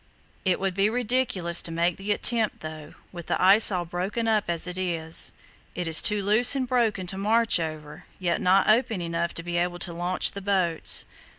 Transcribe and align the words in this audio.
It 0.45 0.59
would 0.59 0.73
be 0.73 0.89
ridiculous 0.89 1.61
to 1.61 1.69
make 1.71 1.97
the 1.97 2.11
attempt 2.11 2.61
though, 2.61 2.95
with 3.11 3.27
the 3.27 3.39
ice 3.39 3.71
all 3.71 3.85
broken 3.85 4.27
up 4.27 4.45
as 4.47 4.65
it 4.65 4.75
is. 4.79 5.31
It 5.75 5.87
is 5.87 6.01
too 6.01 6.23
loose 6.23 6.55
and 6.55 6.67
broken 6.67 7.05
to 7.05 7.19
march 7.19 7.59
over, 7.59 8.05
yet 8.17 8.41
not 8.41 8.67
open 8.67 8.99
enough 8.99 9.35
to 9.35 9.43
be 9.43 9.57
able 9.57 9.77
to 9.77 9.93
launch 9.93 10.31
the 10.31 10.41
boats." 10.41 11.05